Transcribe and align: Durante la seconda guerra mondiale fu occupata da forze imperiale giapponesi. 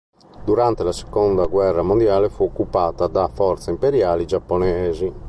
Durante 0.43 0.83
la 0.83 0.93
seconda 0.93 1.45
guerra 1.45 1.83
mondiale 1.83 2.27
fu 2.31 2.41
occupata 2.45 3.05
da 3.05 3.27
forze 3.27 3.69
imperiale 3.69 4.25
giapponesi. 4.25 5.13